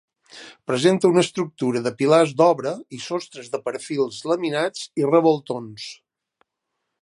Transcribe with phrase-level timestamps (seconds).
[0.69, 5.87] Presenta una estructura de pilars d'obra i sostres de perfils laminats i revoltons.